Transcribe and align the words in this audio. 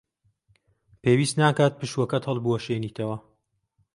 پێویست 1.01 1.35
ناکات 1.41 1.73
پشووەکەت 1.79 2.23
هەڵبوەشێنیتەوە. 2.29 3.17